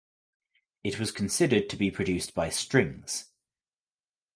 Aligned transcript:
It 0.83 0.99
was 0.99 1.11
considered 1.11 1.69
to 1.69 1.75
be 1.75 1.91
produced 1.91 2.33
by 2.33 2.49
Strings. 2.49 3.25